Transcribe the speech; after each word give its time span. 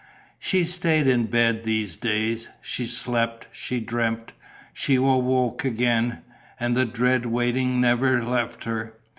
She 0.39 0.63
stayed 0.63 1.05
in 1.07 1.25
bed 1.25 1.63
these 1.63 1.95
days; 1.95 2.49
she 2.59 2.87
slept, 2.87 3.45
she 3.51 3.79
dreamt, 3.79 4.33
she 4.73 4.95
awoke 4.95 5.63
again; 5.63 6.23
and 6.59 6.75
the 6.75 6.85
dread 6.87 7.27
waiting 7.27 7.79
never 7.79 8.23
left 8.23 8.63
her. 8.63 8.95